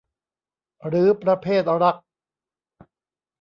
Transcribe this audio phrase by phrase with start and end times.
[0.87, 1.97] หรือประเภทรัก